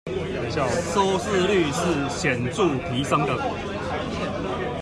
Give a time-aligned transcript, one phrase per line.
[0.95, 3.37] 收視率是顯著提升的